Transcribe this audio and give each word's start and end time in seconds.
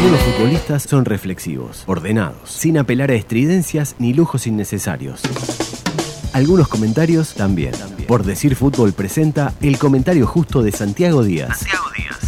Algunos 0.00 0.22
futbolistas 0.22 0.82
son 0.84 1.04
reflexivos, 1.04 1.82
ordenados, 1.84 2.50
sin 2.50 2.78
apelar 2.78 3.10
a 3.10 3.14
estridencias 3.14 3.96
ni 3.98 4.14
lujos 4.14 4.46
innecesarios. 4.46 5.20
Algunos 6.32 6.68
comentarios 6.68 7.34
también. 7.34 7.72
Por 8.08 8.24
decir 8.24 8.56
fútbol 8.56 8.94
presenta 8.94 9.52
el 9.60 9.76
comentario 9.76 10.26
justo 10.26 10.62
de 10.62 10.72
Santiago 10.72 11.22
Díaz. 11.22 11.58
Santiago 11.58 11.84
Díaz. 11.94 12.19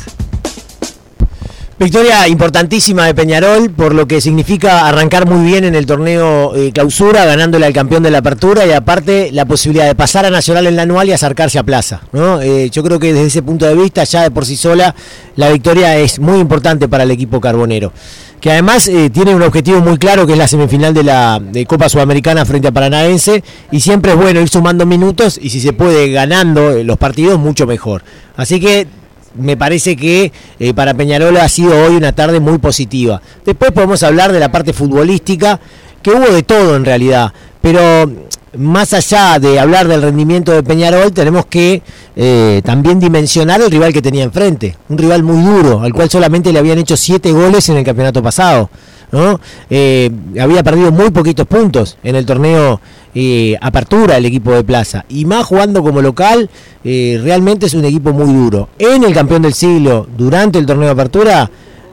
Victoria 1.83 2.29
importantísima 2.29 3.07
de 3.07 3.15
Peñarol, 3.15 3.71
por 3.71 3.93
lo 3.93 4.07
que 4.07 4.21
significa 4.21 4.87
arrancar 4.87 5.29
muy 5.29 5.45
bien 5.45 5.65
en 5.65 5.75
el 5.75 5.85
torneo 5.85 6.55
eh, 6.55 6.71
clausura, 6.73 7.25
ganándole 7.25 7.67
al 7.67 7.73
campeón 7.73 8.05
de 8.05 8.13
la 8.13 8.19
apertura 8.19 8.65
y 8.65 8.71
aparte 8.71 9.33
la 9.33 9.47
posibilidad 9.47 9.87
de 9.87 9.97
pasar 9.97 10.25
a 10.25 10.31
Nacional 10.31 10.69
en 10.69 10.77
la 10.77 10.83
anual 10.83 11.09
y 11.09 11.13
acercarse 11.13 11.59
a 11.59 11.65
Plaza. 11.65 12.03
¿no? 12.13 12.41
Eh, 12.41 12.71
yo 12.71 12.85
creo 12.85 13.01
que 13.01 13.13
desde 13.13 13.27
ese 13.27 13.43
punto 13.43 13.67
de 13.67 13.75
vista, 13.75 14.05
ya 14.05 14.23
de 14.23 14.31
por 14.31 14.47
sí 14.47 14.55
sola, 14.55 14.95
la 15.35 15.51
victoria 15.51 15.97
es 15.97 16.21
muy 16.21 16.39
importante 16.39 16.89
para 16.89 17.03
el 17.03 17.11
equipo 17.11 17.41
carbonero. 17.41 17.93
Que 18.41 18.53
además 18.53 18.87
eh, 18.87 19.11
tiene 19.11 19.35
un 19.35 19.43
objetivo 19.43 19.81
muy 19.81 19.99
claro 19.99 20.25
que 20.25 20.35
es 20.35 20.39
la 20.39 20.47
semifinal 20.47 20.95
de 20.95 21.03
la 21.03 21.43
Copa 21.67 21.89
Sudamericana 21.89 22.45
frente 22.45 22.69
a 22.69 22.73
Paranaense 22.73 23.43
y 23.73 23.81
siempre 23.81 24.13
es 24.13 24.19
bueno 24.19 24.41
ir 24.41 24.49
sumando 24.49 24.87
minutos 24.87 25.37
y 25.43 25.51
si 25.51 25.61
se 25.61 25.73
puede 25.73 26.13
ganando 26.13 26.83
los 26.85 26.97
partidos, 26.97 27.41
mucho 27.41 27.67
mejor. 27.67 28.05
Así 28.37 28.61
que 28.61 28.87
me 29.35 29.57
parece 29.57 29.97
que 29.97 30.33
eh, 30.59 30.75
para 30.75 30.95
Peñarol 30.95 31.37
ha 31.37 31.49
sido 31.49 31.79
hoy 31.85 31.97
una 31.97 32.13
tarde 32.13 32.41
muy 32.41 32.59
positiva. 32.59 33.21
Después 33.45 33.73
podemos 33.73 34.03
hablar 34.03 34.33
de 34.33 34.41
la 34.41 34.53
parte 34.53 34.73
futbolística, 34.73 35.61
que 36.03 36.11
hubo 36.11 36.33
de 36.33 36.43
todo 36.43 36.77
en 36.77 36.85
realidad, 36.85 37.33
pero 37.61 38.11
más 38.57 38.93
allá 38.93 39.39
de 39.39 39.59
hablar 39.59 39.89
del 39.89 40.03
rendimiento 40.03 40.53
de 40.53 40.63
Peñarol, 40.63 41.13
tenemos 41.13 41.47
que 41.47 41.83
eh, 42.17 42.61
también 42.65 43.01
dimensionar 43.01 43.61
el 43.61 43.71
rival 43.71 43.93
que 43.93 44.03
tenía 44.03 44.25
enfrente, 44.25 44.77
un 44.89 44.99
rival 44.99 45.23
muy 45.23 45.43
duro, 45.43 45.81
al 45.81 45.93
cual 45.93 46.11
solamente 46.11 46.53
le 46.53 46.59
habían 46.59 46.79
hecho 46.79 46.97
siete 46.97 47.33
goles 47.33 47.69
en 47.69 47.77
el 47.79 47.85
campeonato 47.85 48.23
pasado. 48.23 48.71
¿no? 49.13 49.39
Eh, 49.69 50.11
había 50.41 50.63
perdido 50.63 50.91
muy 50.91 51.11
poquitos 51.11 51.47
puntos 51.47 51.99
en 52.03 52.17
el 52.17 52.27
torneo 52.27 52.81
eh, 53.15 53.57
Apertura 53.61 54.17
el 54.17 54.25
equipo 54.25 54.53
de 54.53 54.65
Plaza. 54.65 55.05
Y 55.09 55.25
más 55.27 55.47
jugando 55.47 55.83
como 55.83 56.01
local, 56.01 56.49
eh, 56.83 57.21
realmente 57.23 57.67
es 57.67 57.75
un 57.75 57.85
equipo 57.85 58.13
muy 58.13 58.33
duro. 58.33 58.71
En 58.79 59.05
el 59.05 59.13
campeón 59.13 59.43
del 59.43 59.55
siglo, 59.55 60.07
durante 60.17 60.59
el 60.59 60.67
torneo 60.67 60.91
Apertura, 60.91 61.49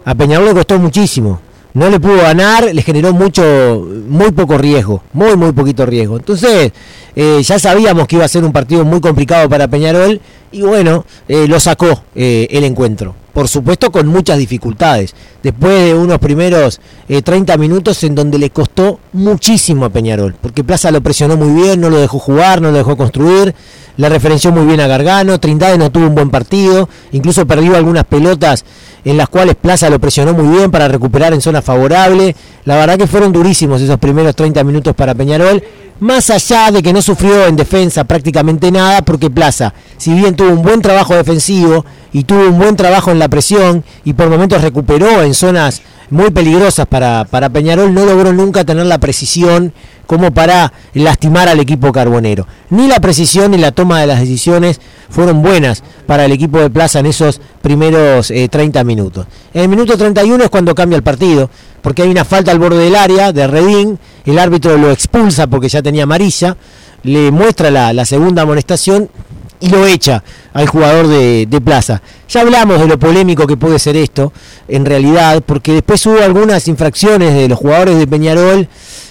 a 0.06 0.16
Peñarol 0.16 0.48
le 0.48 0.54
costó 0.54 0.80
muchísimo. 0.80 1.42
No 1.73 1.89
le 1.89 2.00
pudo 2.00 2.17
ganar, 2.17 2.73
le 2.73 2.81
generó 2.81 3.14
mucho, 3.14 3.88
muy 4.08 4.31
poco 4.31 4.58
riesgo, 4.58 5.03
muy, 5.14 5.36
muy 5.36 5.52
poquito 5.52 5.86
riesgo. 5.86 6.17
Entonces, 6.17 6.72
ya 7.16 7.59
sabíamos 7.59 8.08
que 8.08 8.16
iba 8.16 8.26
a 8.26 8.28
ser 8.28 8.44
un 8.44 8.52
partido 8.52 8.84
muy 8.86 9.02
complicado 9.02 9.48
para 9.48 9.67
Peñarol 9.67 10.20
y 10.52 10.61
bueno, 10.61 11.06
lo 11.28 11.59
sacó 11.59 12.03
el 12.16 12.64
encuentro 12.64 13.16
por 13.40 13.48
supuesto 13.48 13.90
con 13.90 14.06
muchas 14.06 14.38
dificultades. 14.38 15.16
Después 15.42 15.86
de 15.86 15.94
unos 15.94 16.20
primeros 16.20 16.82
30 17.08 17.54
eh, 17.54 17.58
minutos 17.58 18.04
en 18.04 18.14
donde 18.14 18.38
le 18.38 18.50
costó 18.50 19.00
muchísimo 19.14 19.86
a 19.86 19.90
Peñarol, 19.90 20.36
porque 20.42 20.66
Plaza 20.66 20.92
lo 20.92 21.00
presionó 21.00 21.38
muy 21.38 21.62
bien, 21.62 21.80
no 21.80 21.90
lo 21.90 22.02
dejó 22.02 22.20
jugar, 22.20 22.62
no 22.62 22.70
lo 22.70 22.78
dejó 22.80 22.98
construir, 22.98 23.56
le 23.95 24.10
referenció 24.10 24.52
muy 24.52 24.66
bien 24.66 24.82
a 24.82 24.88
Gargano, 24.88 25.40
Trindade 25.40 25.78
no 25.78 25.90
tuvo 25.90 26.08
un 26.08 26.16
buen 26.16 26.30
partido, 26.30 26.90
incluso 27.14 27.48
perdió 27.48 27.78
algunas 27.78 28.04
pelotas 28.04 28.66
en 29.06 29.16
las 29.16 29.30
cuales 29.30 29.56
Plaza 29.56 29.90
lo 29.90 30.00
presionó 30.00 30.34
muy 30.34 30.58
bien 30.58 30.70
para 30.70 30.90
recuperar 30.90 31.34
en 31.34 31.40
zona 31.40 31.62
favorable. 31.62 32.36
La 32.66 32.76
verdad 32.76 32.98
que 32.98 33.08
fueron 33.08 33.32
durísimos 33.32 33.82
esos 33.82 34.00
primeros 34.00 34.36
30 34.36 34.66
minutos 34.66 34.94
para 34.95 35.16
Peñarol, 35.16 35.64
más 36.02 36.30
allá 36.30 36.72
de 36.72 36.84
que 36.84 36.92
no 36.92 37.02
sufrió 37.02 37.48
en 37.48 37.56
defensa 37.56 38.04
prácticamente 38.04 38.70
nada, 38.70 39.02
porque 39.02 39.30
Plaza, 39.30 39.73
si 39.98 40.14
bien 40.14 40.36
tuvo 40.36 40.50
un 40.50 40.62
buen 40.62 40.82
trabajo 40.82 41.16
defensivo 41.16 41.86
y 42.12 42.24
tuvo 42.24 42.48
un 42.48 42.58
buen 42.58 42.76
trabajo 42.76 43.12
en 43.12 43.20
la 43.20 43.28
presión 43.28 43.84
y 44.04 44.14
por 44.14 44.30
momentos 44.30 44.62
recuperó 44.62 45.22
en 45.22 45.34
zonas 45.34 45.82
muy 46.10 46.32
peligrosas 46.32 46.88
para, 46.88 47.26
para 47.26 47.50
Peñarol, 47.50 47.94
no 47.94 48.06
logró 48.06 48.34
nunca 48.34 48.64
tener 48.64 48.86
la 48.86 48.98
precisión 48.98 49.74
como 50.08 50.32
para 50.32 50.74
lastimar 50.96 51.48
al 51.48 51.60
equipo 51.60 51.92
carbonero. 51.92 52.48
Ni 52.72 52.88
la 52.88 53.00
precisión 53.00 53.52
ni 53.52 53.58
la 53.58 53.72
toma 53.72 54.02
de 54.02 54.08
las 54.08 54.20
decisiones 54.20 54.82
fueron 55.10 55.44
buenas 55.44 55.83
para 56.08 56.26
el 56.26 56.32
equipo 56.32 56.60
de 56.60 56.72
Plaza 56.72 57.00
en 57.00 57.06
esos 57.06 57.39
primeros 57.61 58.33
30 58.50 58.80
eh, 58.80 58.83
minutos. 58.83 59.28
En 59.54 59.62
el 59.62 59.70
minuto 59.70 59.95
31 59.95 60.45
es 60.45 60.50
cuando 60.50 60.73
cambia 60.73 60.95
el 60.95 61.04
partido, 61.04 61.52
porque 61.83 62.02
hay 62.02 62.10
una 62.10 62.26
falta 62.26 62.52
al 62.52 62.58
borde 62.58 62.83
del 62.83 62.95
área 62.95 63.32
de 63.32 63.45
Redín, 63.45 64.00
el 64.26 64.39
árbitro 64.39 64.78
lo 64.78 64.89
expulsa 64.92 65.45
porque 65.45 65.70
ya 65.70 65.83
tenía 65.83 66.04
amarilla, 66.04 66.58
le 67.04 67.30
muestra 67.30 67.70
la 67.70 68.06
segunda 68.06 68.42
amonestación 68.42 69.10
y 69.59 69.70
lo 69.70 69.86
echa 69.86 70.23
al 70.53 70.67
jugador 70.67 71.08
de, 71.08 71.61
Plaza. 71.64 72.02
Ya 72.30 72.42
hablamos 72.42 72.80
de 72.80 72.87
lo 72.87 72.97
polémico 72.97 73.45
que 73.45 73.58
puede 73.58 73.80
ser 73.80 73.97
esto, 73.97 74.31
en 74.67 74.86
realidad, 74.86 75.43
porque 75.45 75.73
después 75.73 76.05
hubo 76.05 76.21
algunas 76.21 76.67
infracciones 76.67 77.33
de 77.33 77.47
los 77.47 77.59
jugadores 77.59 77.97
de 77.97 78.08
Peñarol 78.08 78.67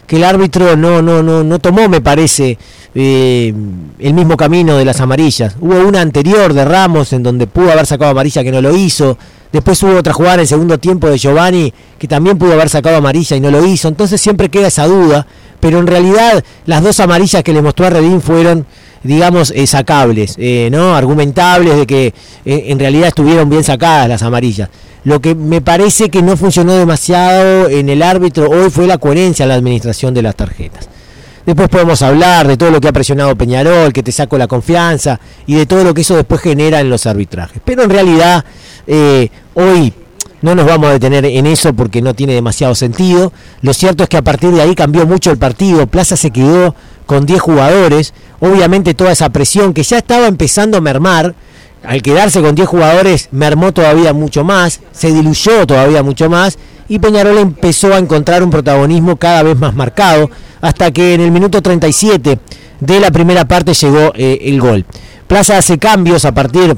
que 0.07 0.17
el 0.17 0.25
árbitro 0.25 0.77
no, 0.77 1.03
no, 1.03 1.23
no, 1.23 1.45
no 1.45 1.59
tomó, 1.59 1.89
me 1.89 2.01
parece, 2.01 2.57
eh, 2.95 3.53
el 3.99 4.15
mismo 4.15 4.37
camino 4.37 4.77
de 4.79 4.85
las 4.85 5.01
amarillas. 5.01 5.57
Hubo 5.61 5.87
una 5.87 6.01
anterior 6.01 6.55
de 6.55 6.65
Ramos 6.65 7.13
en 7.13 7.23
donde 7.23 7.47
pudo 7.47 7.71
haber 7.71 7.85
sacado 7.87 8.13
amarilla 8.13 8.43
que 8.43 8.51
no 8.51 8.63
lo 8.63 8.75
hizo. 8.75 9.19
Después 9.53 9.83
hubo 9.83 9.97
otra 9.97 10.15
jugada 10.15 10.35
en 10.35 10.41
el 10.41 10.47
segundo 10.47 10.79
tiempo 10.79 11.09
de 11.09 11.19
Giovanni 11.19 11.73
que 11.99 12.09
también 12.09 12.39
pudo 12.39 12.55
haber 12.55 12.71
sacado 12.71 12.97
amarilla 12.97 13.37
y 13.37 13.41
no 13.41 13.51
lo 13.51 13.65
hizo. 13.67 13.89
Entonces 13.89 14.21
siempre 14.21 14.49
queda 14.49 14.69
esa 14.69 14.87
duda. 14.87 15.27
Pero 15.61 15.79
en 15.79 15.87
realidad 15.87 16.43
las 16.67 16.83
dos 16.83 17.01
amarillas 17.01 17.43
que 17.43 17.53
le 17.53 17.63
mostró 17.63 17.87
a 17.87 17.91
Redín 17.91 18.21
fueron 18.21 18.67
digamos, 19.03 19.53
eh, 19.55 19.67
sacables, 19.67 20.35
eh, 20.39 20.69
¿no? 20.71 20.95
Argumentables 20.95 21.77
de 21.77 21.87
que 21.87 22.07
eh, 22.45 22.65
en 22.67 22.79
realidad 22.79 23.09
estuvieron 23.09 23.49
bien 23.49 23.65
sacadas 23.65 24.09
las 24.09 24.23
amarillas. 24.23 24.69
Lo 25.05 25.21
que 25.21 25.35
me 25.35 25.61
parece 25.61 26.11
que 26.11 26.23
no 26.23 26.37
funcionó 26.37 26.75
demasiado 26.75 27.69
en 27.69 27.89
el 27.89 28.03
árbitro 28.03 28.51
hoy 28.51 28.71
fue 28.71 28.87
la 28.87 28.99
coherencia 28.99 29.45
en 29.45 29.51
la 29.51 29.55
administración 29.55 30.13
de 30.13 30.23
las 30.23 30.35
tarjetas. 30.35 30.89
Después 31.47 31.69
podemos 31.69 32.03
hablar 32.03 32.47
de 32.47 32.59
todo 32.59 32.71
lo 32.71 32.81
que 32.81 32.89
ha 32.89 32.93
presionado 32.93 33.35
Peñarol, 33.35 33.93
que 33.93 34.03
te 34.03 34.13
saco 34.13 34.37
la 34.37 34.47
confianza 34.47 35.19
y 35.47 35.55
de 35.55 35.65
todo 35.65 35.83
lo 35.83 35.95
que 35.95 36.03
eso 36.03 36.15
después 36.15 36.43
genera 36.43 36.81
en 36.81 36.91
los 36.91 37.07
arbitrajes. 37.07 37.63
Pero 37.65 37.85
en 37.85 37.91
realidad, 37.91 38.45
hoy 39.55 39.95
no 40.41 40.55
nos 40.55 40.67
vamos 40.67 40.89
a 40.89 40.93
detener 40.93 41.25
en 41.25 41.47
eso 41.47 41.73
porque 41.73 42.01
no 42.01 42.15
tiene 42.15 42.35
demasiado 42.35 42.75
sentido. 42.75 43.33
Lo 43.63 43.75
cierto 43.75 44.03
es 44.03 44.09
que 44.09 44.19
a 44.19 44.23
partir 44.23 44.51
de 44.51 44.63
ahí 44.63 44.75
cambió 44.75 45.07
mucho 45.07 45.31
el 45.31 45.39
partido. 45.39 45.87
Plaza 45.87 46.17
se 46.17 46.31
quedó 46.31 46.75
con 47.09 47.25
10 47.25 47.41
jugadores. 47.41 48.13
Obviamente 48.39 48.93
toda 48.93 49.13
esa 49.13 49.31
presión 49.31 49.73
que 49.73 49.83
ya 49.83 49.97
estaba 49.97 50.27
empezando 50.27 50.77
a 50.77 50.83
mermar, 50.83 51.35
al 51.83 52.03
quedarse 52.03 52.43
con 52.43 52.55
10 52.55 52.69
jugadores 52.69 53.29
mermó 53.33 53.73
todavía 53.73 54.13
mucho 54.13 54.45
más, 54.45 54.81
se 54.93 55.09
diluyó 55.11 55.67
todavía 55.67 56.03
mucho 56.03 56.29
más 56.29 56.59
y 56.87 56.99
Peñarol 56.99 57.39
empezó 57.39 57.95
a 57.95 57.99
encontrar 57.99 58.43
un 58.43 58.51
protagonismo 58.51 59.17
cada 59.17 59.43
vez 59.43 59.57
más 59.59 59.75
marcado 59.75 60.31
hasta 60.61 60.91
que 60.91 61.15
en 61.15 61.23
el 61.23 61.31
minuto 61.31 61.63
37 61.63 62.39
de 62.81 63.01
la 63.01 63.11
primera 63.11 63.47
parte 63.47 63.73
llegó 63.73 64.13
eh, 64.15 64.41
el 64.43 64.61
gol. 64.61 64.85
Plaza 65.27 65.57
hace 65.57 65.79
cambios 65.79 66.27
a 66.27 66.33
partir 66.33 66.77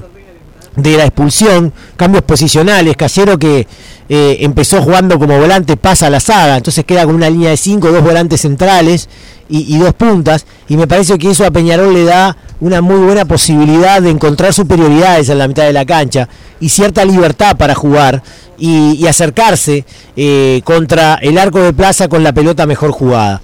de 0.77 0.97
la 0.97 1.05
expulsión, 1.05 1.73
cambios 1.97 2.23
posicionales, 2.25 2.97
Callero 2.97 3.39
que 3.39 3.67
eh, 4.09 4.39
empezó 4.41 4.83
jugando 4.83 5.19
como 5.19 5.39
volante 5.39 5.77
pasa 5.77 6.07
a 6.07 6.11
la 6.11 6.21
saga, 6.21 6.57
entonces 6.57 6.85
queda 6.85 7.05
con 7.05 7.15
una 7.15 7.31
línea 7.31 7.51
de 7.51 7.57
5, 7.57 7.91
dos 7.91 8.03
volantes 8.03 8.41
centrales 8.41 9.09
y, 9.49 9.79
dos 9.79 9.95
puntas, 9.95 10.47
y 10.69 10.77
me 10.77 10.87
parece 10.87 11.19
que 11.19 11.31
eso 11.31 11.45
a 11.45 11.51
Peñarol 11.51 11.93
le 11.93 12.05
da 12.05 12.37
una 12.61 12.81
muy 12.81 12.99
buena 12.99 13.25
posibilidad 13.25 14.01
de 14.01 14.11
encontrar 14.11 14.53
superioridades 14.55 15.29
en 15.29 15.39
la 15.39 15.49
mitad 15.49 15.65
de 15.65 15.73
la 15.73 15.85
cancha 15.85 16.29
y 16.61 16.69
cierta 16.69 17.05
libertad 17.05 17.57
para 17.57 17.75
jugar 17.75 18.23
y, 18.59 19.05
acercarse 19.09 19.85
eh, 20.15 20.61
contra 20.63 21.15
el 21.15 21.37
arco 21.37 21.61
de 21.61 21.73
plaza 21.73 22.07
con 22.07 22.23
la 22.23 22.33
pelota 22.33 22.65
mejor 22.67 22.93
jugada. 22.93 23.43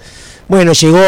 Bueno, 0.48 0.72
llegó 0.72 1.00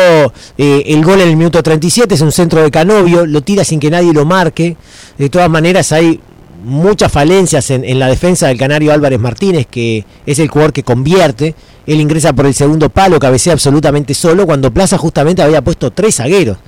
eh, 0.57 0.83
el 0.87 1.05
gol 1.05 1.21
en 1.21 1.29
el 1.29 1.37
minuto 1.37 1.63
37, 1.63 2.15
es 2.15 2.21
un 2.21 2.33
centro 2.33 2.63
de 2.63 2.71
Canovio, 2.71 3.25
lo 3.25 3.41
tira 3.43 3.65
sin 3.65 3.79
que 3.79 3.91
nadie 3.91 4.13
lo 4.13 4.25
marque. 4.25 4.77
De 5.17 5.29
todas 5.29 5.49
maneras 5.49 5.93
hay 5.93 6.21
muchas 6.65 7.13
falencias 7.13 7.71
en, 7.71 7.99
la 7.99 8.09
defensa 8.09 8.49
del 8.49 8.59
Canario 8.59 8.93
Álvarez 8.93 9.21
Martínez, 9.21 9.67
que 9.71 10.05
es 10.27 10.39
el 10.39 10.49
jugador 10.49 10.73
que 10.73 10.83
convierte. 10.83 11.55
Él 11.87 12.01
ingresa 12.01 12.33
por 12.33 12.47
el 12.47 12.55
segundo 12.55 12.89
palo, 12.89 13.19
cabecea 13.19 13.53
absolutamente 13.53 14.13
solo, 14.13 14.45
cuando 14.45 14.73
Plaza 14.73 14.99
justamente 14.99 15.41
había 15.41 15.63
puesto 15.63 15.91
tres 15.91 16.17
zagueros 16.17 16.59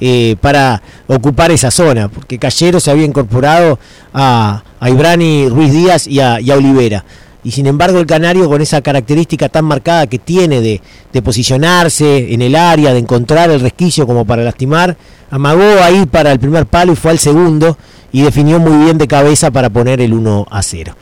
eh, 0.00 0.36
para 0.40 0.82
ocupar 1.06 1.50
esa 1.50 1.70
zona, 1.70 2.08
porque 2.08 2.38
Callero 2.38 2.80
se 2.80 2.90
había 2.90 3.04
incorporado 3.04 3.78
a, 4.14 4.62
a 4.80 4.90
Ibrani 4.90 5.48
Ruiz 5.48 5.72
Díaz 5.72 6.06
y 6.06 6.20
a, 6.20 6.38
Olivera. 6.56 7.04
Y 7.44 7.50
sin 7.50 7.66
embargo 7.66 7.98
el 7.98 8.06
Canario 8.06 8.48
con 8.48 8.60
esa 8.60 8.80
característica 8.82 9.48
tan 9.48 9.64
marcada 9.64 10.06
que 10.06 10.18
tiene 10.18 10.60
de, 10.60 10.80
de 11.12 11.22
posicionarse 11.22 12.32
en 12.32 12.42
el 12.42 12.54
área, 12.54 12.92
de 12.92 13.00
encontrar 13.00 13.50
el 13.50 13.60
resquicio 13.60 14.06
como 14.06 14.24
para 14.24 14.44
lastimar, 14.44 14.96
amagó 15.30 15.82
ahí 15.82 16.06
para 16.06 16.30
el 16.30 16.38
primer 16.38 16.66
palo 16.66 16.92
y 16.92 16.96
fue 16.96 17.10
al 17.10 17.18
segundo 17.18 17.76
y 18.12 18.22
definió 18.22 18.60
muy 18.60 18.84
bien 18.84 18.98
de 18.98 19.08
cabeza 19.08 19.50
para 19.50 19.70
poner 19.70 20.00
el 20.00 20.12
1 20.12 20.46
a 20.50 20.62
0. 20.62 20.94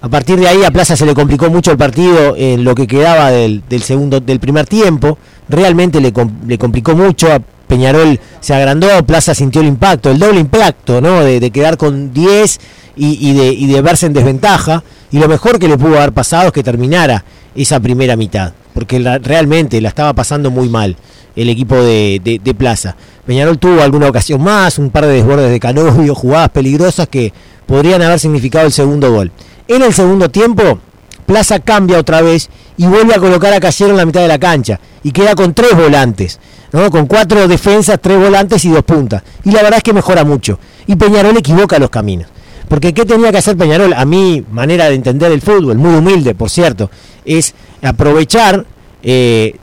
A 0.00 0.08
partir 0.08 0.38
de 0.38 0.48
ahí 0.48 0.64
a 0.64 0.70
Plaza 0.72 0.96
se 0.96 1.06
le 1.06 1.14
complicó 1.14 1.48
mucho 1.48 1.70
el 1.70 1.76
partido 1.76 2.34
en 2.36 2.64
lo 2.64 2.74
que 2.74 2.88
quedaba 2.88 3.30
del, 3.30 3.62
segundo, 3.82 4.18
del 4.18 4.40
primer 4.40 4.66
tiempo. 4.66 5.16
Realmente 5.48 6.00
le, 6.00 6.12
le, 6.46 6.58
complicó 6.58 6.96
mucho. 6.96 7.32
A 7.32 7.40
Peñarol 7.68 8.18
se 8.40 8.52
agrandó, 8.52 8.88
Plaza 9.06 9.32
sintió 9.32 9.60
el 9.60 9.68
impacto, 9.68 10.10
el 10.10 10.18
doble 10.18 10.40
impacto, 10.40 11.00
¿no? 11.00 11.22
De, 11.22 11.50
quedar 11.52 11.76
con 11.76 12.12
10 12.12 12.60
y, 12.96 13.32
de, 13.32 13.52
y 13.52 13.66
de 13.66 13.80
verse 13.80 14.06
en 14.06 14.12
desventaja. 14.12 14.82
Y 15.12 15.18
lo 15.18 15.28
mejor 15.28 15.58
que 15.58 15.68
le 15.68 15.76
pudo 15.76 15.98
haber 15.98 16.12
pasado 16.12 16.46
es 16.46 16.52
que 16.52 16.62
terminara 16.62 17.22
esa 17.54 17.78
primera 17.78 18.16
mitad, 18.16 18.54
porque 18.72 18.98
realmente 19.22 19.80
la 19.80 19.90
estaba 19.90 20.14
pasando 20.14 20.50
muy 20.50 20.70
mal 20.70 20.96
el 21.36 21.50
equipo 21.50 21.76
de, 21.76 22.40
de, 22.42 22.54
Plaza. 22.54 22.96
Peñarol 23.26 23.58
tuvo 23.58 23.82
alguna 23.82 24.08
ocasión 24.08 24.42
más, 24.42 24.78
un 24.78 24.90
par 24.90 25.06
de 25.06 25.12
desbordes 25.12 25.50
de 25.50 25.60
Canovio, 25.60 26.14
jugadas 26.14 26.48
peligrosas 26.48 27.08
que 27.08 27.32
podrían 27.66 28.02
haber 28.02 28.18
significado 28.18 28.66
el 28.66 28.72
segundo 28.72 29.12
gol. 29.12 29.30
En 29.68 29.82
el 29.82 29.92
segundo 29.92 30.30
tiempo, 30.30 30.78
Plaza 31.26 31.60
cambia 31.60 31.98
otra 31.98 32.22
vez 32.22 32.48
y 32.78 32.86
vuelve 32.86 33.14
a 33.14 33.18
colocar 33.18 33.52
a 33.52 33.60
Callero 33.60 33.90
en 33.90 33.96
la 33.98 34.06
mitad 34.06 34.20
de 34.20 34.28
la 34.28 34.38
cancha 34.38 34.80
y 35.02 35.12
queda 35.12 35.34
con 35.34 35.52
tres 35.52 35.76
volantes, 35.76 36.40
¿no? 36.72 36.90
con 36.90 37.06
cuatro 37.06 37.46
defensas, 37.48 37.98
tres 38.00 38.18
volantes 38.18 38.64
y 38.64 38.70
dos 38.70 38.82
puntas. 38.82 39.22
Y 39.44 39.50
la 39.50 39.62
verdad 39.62 39.78
es 39.78 39.82
que 39.82 39.92
mejora 39.92 40.24
mucho. 40.24 40.58
Y 40.86 40.96
Peñarol 40.96 41.36
equivoca 41.36 41.78
los 41.78 41.90
caminos. 41.90 42.28
Porque 42.72 42.94
¿qué 42.94 43.04
tenía 43.04 43.30
que 43.30 43.36
hacer 43.36 43.54
Peñarol? 43.54 43.92
A 43.92 44.06
mi 44.06 44.42
manera 44.50 44.88
de 44.88 44.94
entender 44.94 45.30
el 45.30 45.42
fútbol, 45.42 45.76
muy 45.76 45.94
humilde, 45.94 46.34
por 46.34 46.48
cierto, 46.48 46.90
es 47.22 47.54
aprovechar 47.82 48.64
eh, 49.02 49.56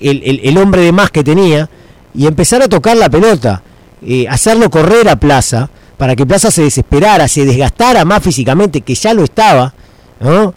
el, 0.00 0.58
hombre 0.58 0.82
de 0.82 0.92
más 0.92 1.10
que 1.10 1.24
tenía 1.24 1.70
y 2.12 2.26
empezar 2.26 2.60
a 2.60 2.68
tocar 2.68 2.98
la 2.98 3.08
pelota, 3.08 3.62
eh, 4.02 4.26
hacerlo 4.28 4.68
correr 4.68 5.08
a 5.08 5.16
Plaza, 5.16 5.70
para 5.96 6.14
que 6.14 6.26
Plaza 6.26 6.50
se 6.50 6.64
desesperara, 6.64 7.26
se 7.26 7.46
desgastara 7.46 8.04
más 8.04 8.22
físicamente, 8.22 8.82
que 8.82 8.96
ya 8.96 9.14
lo 9.14 9.24
estaba, 9.24 9.72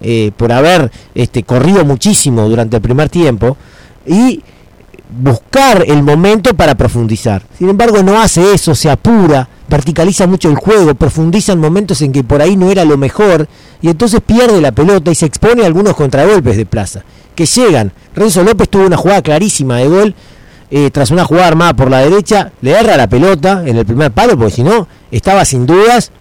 eh, 0.02 0.32
por 0.36 0.52
haber 0.52 0.92
este, 1.14 1.44
corrido 1.44 1.86
muchísimo 1.86 2.50
durante 2.50 2.76
el 2.76 2.82
primer 2.82 3.08
tiempo, 3.08 3.56
y 4.06 4.44
buscar 5.18 5.86
el 5.88 6.04
momento 6.04 6.56
para 6.56 6.76
profundizar. 6.76 7.44
Sin 7.58 7.70
embargo, 7.70 8.04
no 8.04 8.20
hace 8.20 8.54
eso, 8.54 8.76
se 8.76 8.90
apura, 8.90 9.48
verticaliza 9.76 10.26
mucho 10.26 10.50
el 10.50 10.56
juego, 10.56 10.96
profundiza 10.96 11.52
en 11.52 11.60
momentos 11.60 12.02
en 12.02 12.14
que 12.14 12.24
por 12.24 12.42
ahí 12.42 12.56
no 12.56 12.72
era 12.72 12.86
lo 12.86 12.98
mejor, 12.98 13.50
y 13.82 13.90
entonces 13.90 14.22
pierde 14.26 14.62
la 14.62 14.72
pelota 14.72 15.12
y 15.12 15.16
se 15.16 15.26
expone 15.26 15.64
a 15.64 15.66
algunos 15.66 15.96
contragolpes 15.96 16.56
de 16.56 16.66
Plaza 16.66 17.04
que 17.36 17.46
llegan. 17.46 17.92
Renzo 18.16 18.42
López 18.42 18.70
tuvo 18.70 18.86
una 18.86 18.96
jugada 18.96 19.22
clarísima 19.22 19.80
de 19.80 19.88
gol. 19.90 20.16
Eh, 20.72 20.90
tras 20.92 21.12
una 21.12 21.26
jugada 21.26 21.48
armada 21.48 21.74
por 21.74 21.92
la 21.92 22.00
derecha, 22.00 22.54
le 22.62 22.72
erra 22.72 22.96
la 22.96 23.08
pelota 23.08 23.64
en 23.66 23.76
el 23.76 23.86
primer 23.86 24.12
palo, 24.12 24.38
porque 24.38 24.56
si 24.56 24.64
no, 24.64 24.88
estaba 25.12 25.44
sin 25.44 25.66
dudas 25.66 26.12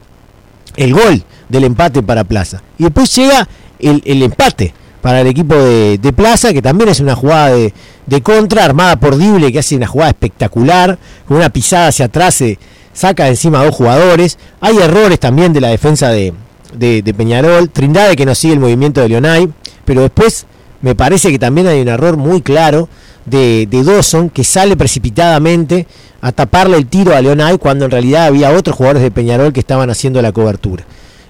el 0.75 0.93
gol 0.93 1.23
del 1.49 1.63
empate 1.63 2.03
para 2.03 2.25
Plaza. 2.25 2.61
Y 2.77 2.83
después 2.83 3.15
llega 3.15 3.49
el, 3.79 4.23
empate 4.23 4.75
para 5.01 5.21
el 5.21 5.29
equipo 5.29 5.55
de, 5.55 6.13
Plaza, 6.15 6.53
que 6.53 6.61
también 6.61 6.91
es 6.91 6.99
una 6.99 7.15
jugada 7.15 7.55
de, 7.55 8.23
contra, 8.23 8.65
armada 8.65 8.97
por 8.97 9.17
Dible, 9.17 9.53
que 9.53 9.61
hace 9.61 9.77
una 9.77 9.87
jugada 9.87 10.11
espectacular, 10.11 10.99
con 11.27 11.37
una 11.37 11.51
pisada 11.51 11.89
hacia 11.89 12.07
atrás, 12.07 12.35
se 12.35 12.59
saca 12.95 13.25
de 13.25 13.31
encima 13.31 13.61
a 13.61 13.65
dos 13.67 13.75
jugadores. 13.75 14.39
Hay 14.61 14.79
errores 14.79 15.21
también 15.21 15.53
de 15.53 15.61
la 15.61 15.69
defensa 15.69 16.09
de, 16.09 16.33
de 16.73 17.15
Peñarol, 17.15 17.69
Trindade 17.69 18.17
que 18.17 18.25
no 18.25 18.35
sigue 18.35 18.55
el 18.55 18.61
movimiento 18.61 19.03
de 19.03 19.11
Leonay, 19.11 19.51
pero 19.85 20.01
después 20.01 20.47
me 20.81 20.95
parece 20.95 21.31
que 21.31 21.39
también 21.39 21.67
hay 21.67 21.81
un 21.81 21.89
error 21.89 22.17
muy 22.17 22.43
claro 22.43 22.89
de, 23.27 23.67
Dawson 23.71 24.31
que 24.31 24.45
sale 24.45 24.77
precipitadamente 24.77 25.87
a 26.21 26.33
taparle 26.33 26.77
el 26.77 26.87
tiro 26.87 27.15
a 27.15 27.21
Leonay 27.21 27.59
cuando 27.59 27.87
en 27.87 27.91
realidad 27.91 28.27
había 28.27 28.51
otros 28.51 28.77
jugadores 28.77 29.03
de 29.03 29.11
Peñarol 29.11 29.53
que 29.53 29.61
estaban 29.61 29.91
haciendo 29.91 30.21
la 30.23 30.33
cobertura. 30.33 30.85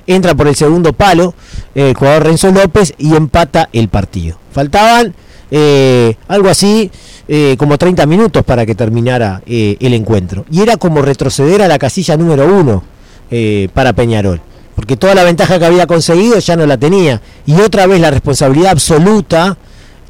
Entra 0.06 0.34
por 0.34 0.48
el 0.48 0.54
segundo 0.54 0.92
palo 0.92 1.34
el 1.74 1.94
jugador 1.94 2.24
Renzo 2.24 2.50
López 2.50 2.94
y 2.98 3.14
empata 3.14 3.68
el 3.72 3.88
partido. 3.88 4.38
Faltaban 4.52 5.14
eh, 5.50 6.16
algo 6.28 6.48
así 6.48 6.90
eh, 7.28 7.56
como 7.58 7.78
30 7.78 8.06
minutos 8.06 8.44
para 8.44 8.66
que 8.66 8.74
terminara 8.74 9.42
eh, 9.46 9.76
el 9.80 9.94
encuentro. 9.94 10.44
Y 10.50 10.60
era 10.60 10.76
como 10.76 11.02
retroceder 11.02 11.62
a 11.62 11.68
la 11.68 11.78
casilla 11.78 12.16
número 12.16 12.46
uno 12.46 12.82
para 13.72 13.92
Peñarol 13.92 14.40
porque 14.74 14.96
toda 14.96 15.14
la 15.14 15.24
ventaja 15.24 15.58
que 15.58 15.64
había 15.64 15.86
conseguido 15.86 16.38
ya 16.38 16.56
no 16.56 16.66
la 16.66 16.76
tenía. 16.76 17.20
Y 17.46 17.54
otra 17.54 17.86
vez 17.86 18.00
la 18.00 18.10
responsabilidad 18.10 18.72
absoluta 18.72 19.56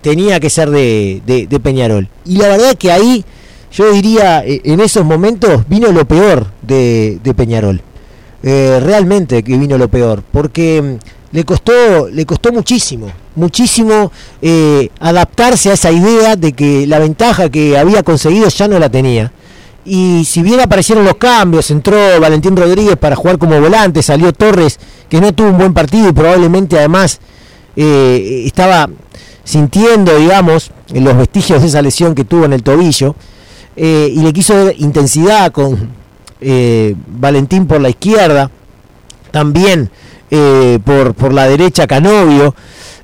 tenía 0.01 0.41
que 0.41 0.51
ser 0.51 0.71
de, 0.71 1.61
Peñarol. 1.63 2.09
Y 2.25 2.37
la 2.37 2.49
verdad 2.49 2.75
que 2.77 2.91
ahí, 2.91 3.25
yo 3.73 3.93
diría, 3.93 4.45
eh, 4.45 4.61
en 4.65 4.81
esos 4.81 5.05
momentos 5.05 5.69
vino 5.69 5.93
lo 5.93 6.07
peor 6.07 6.47
de, 6.63 7.35
Peñarol. 7.37 7.81
Eh, 8.43 8.79
realmente 8.83 9.43
que 9.43 9.57
vino 9.57 9.79
lo 9.79 9.89
peor, 9.89 10.23
porque 10.31 10.83
mm, 10.83 11.35
le 11.35 11.45
costó, 11.45 12.09
le 12.11 12.27
costó 12.27 12.53
muchísimo, 12.53 13.07
muchísimo 13.37 14.13
eh, 14.43 14.91
adaptarse 15.01 15.71
a 15.71 15.75
esa 15.75 15.91
idea 15.91 16.37
de 16.37 16.53
que 16.53 16.87
la 16.87 16.99
ventaja 16.99 17.49
que 17.49 17.77
había 17.79 18.03
conseguido 18.03 18.49
ya 18.49 18.69
no 18.69 18.79
la 18.79 18.89
tenía. 18.89 19.33
Y 19.85 20.25
si 20.25 20.43
bien 20.43 20.61
aparecieron 20.61 21.05
los 21.05 21.17
cambios, 21.17 21.71
entró 21.71 21.97
Valentín 22.21 22.57
Rodríguez 22.57 22.97
para 22.97 23.17
jugar 23.17 23.39
como 23.39 23.61
volante, 23.61 24.03
salió 24.03 24.33
Torres, 24.33 24.79
que 25.09 25.21
no 25.21 25.35
tuvo 25.35 25.49
un 25.49 25.59
buen 25.59 25.75
partido 25.75 26.09
y 26.09 26.13
probablemente 26.13 26.79
además 26.79 27.21
eh, 27.77 28.45
estaba 28.47 28.89
sintiendo, 29.45 30.17
digamos, 30.17 30.71
los 30.91 31.17
vestigios 31.19 31.61
de 31.61 31.69
esa 31.69 31.83
lesión 31.83 32.15
que 32.15 32.25
tuvo 32.25 32.47
en 32.47 32.55
el 32.55 32.63
tobillo, 32.63 33.15
eh, 33.77 34.11
y 34.11 34.21
le 34.21 34.33
quiso 34.33 34.71
intensidad 34.79 35.53
con 35.53 36.05
Valentín 37.21 37.67
por 37.67 37.81
la 37.81 37.89
izquierda, 37.89 38.51
también 39.31 39.91
por, 40.85 41.15
por 41.15 41.33
la 41.33 41.47
derecha 41.47 41.87
Canovio, 41.87 42.55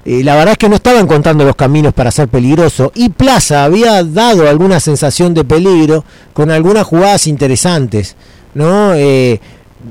eh, 0.04 0.24
la 0.24 0.34
verdad 0.34 0.52
es 0.52 0.58
que 0.58 0.68
no 0.68 0.76
estaba 0.76 0.98
encontrando 0.98 1.44
los 1.44 1.56
caminos 1.56 1.92
para 1.92 2.10
ser 2.10 2.28
peligroso 2.28 2.90
y 2.94 3.10
Plaza 3.10 3.64
había 3.64 4.02
dado 4.02 4.48
alguna 4.48 4.80
sensación 4.80 5.34
de 5.34 5.44
peligro 5.44 6.04
con 6.32 6.50
algunas 6.50 6.86
jugadas 6.86 7.26
interesantes, 7.26 8.16
¿no? 8.54 8.94
Eh, 8.94 9.40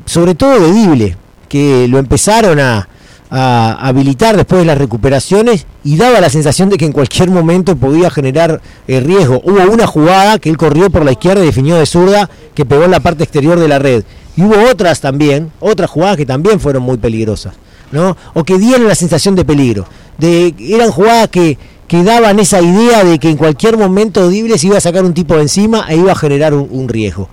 sobre 0.06 0.34
todo 0.34 0.60
de 0.60 0.72
Dible, 0.74 1.18
que 1.48 1.88
lo 1.88 2.00
empezaron 2.00 2.60
a, 2.60 2.88
habilitar 3.32 4.36
después 4.36 4.62
de 4.62 4.66
las 4.66 4.80
recuperaciones 4.80 5.68
y 5.84 5.98
daba 5.98 6.20
la 6.20 6.32
sensación 6.32 6.68
de 6.70 6.78
que 6.78 6.86
en 6.86 6.92
cualquier 6.92 7.30
momento 7.30 7.76
podía 7.76 8.10
generar 8.10 8.60
eh, 8.88 9.02
riesgo. 9.02 9.40
Hubo 9.44 9.72
una 9.72 9.86
jugada 9.86 10.40
que 10.40 10.50
él 10.50 10.58
corrió 10.58 10.90
por 10.90 11.06
la 11.06 11.12
izquierda 11.12 11.44
y 11.44 11.46
definió 11.46 11.76
de 11.76 11.86
zurda 11.86 12.28
que 12.56 12.66
pegó 12.66 12.86
en 12.86 12.92
la 12.92 13.02
parte 13.02 13.24
exterior 13.24 13.60
de 13.60 13.68
la 13.68 13.78
red. 13.78 14.04
Y 14.36 14.42
hubo 14.42 14.56
otras 14.72 15.00
también, 15.00 15.52
otras 15.60 15.92
jugadas 15.92 16.18
que 16.18 16.26
también 16.26 16.60
fueron 16.60 16.82
muy 16.82 16.98
peligrosas. 16.98 17.54
¿No? 17.92 18.16
o 18.34 18.44
que 18.44 18.58
dieron 18.58 18.88
la 18.88 18.96
sensación 18.96 19.36
de 19.36 19.46
peligro. 19.46 19.86
De, 20.18 20.54
eran 20.60 20.92
jugadas 20.92 21.30
que, 21.30 21.58
que 21.88 22.04
daban 22.04 22.40
esa 22.40 22.62
idea 22.62 23.04
de 23.04 23.20
que 23.20 23.30
en 23.30 23.38
cualquier 23.38 23.78
momento 23.78 24.30
Dible 24.30 24.58
se 24.58 24.68
iba 24.68 24.78
a 24.78 24.82
sacar 24.82 25.04
un 25.04 25.14
tipo 25.14 25.36
de 25.36 25.42
encima 25.42 25.86
e 25.90 25.98
iba 25.98 26.12
a 26.12 26.16
generar 26.16 26.54
un, 26.54 26.88
riesgo. 26.90 27.30